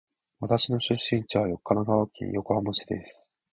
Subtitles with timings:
[0.39, 3.23] 私の出身地は神奈川県横浜市です。